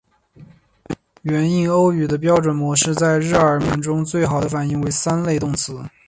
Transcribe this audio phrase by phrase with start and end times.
[1.21, 5.79] 原印欧语的标准模式在日耳曼语言中最好的反映为三类动词。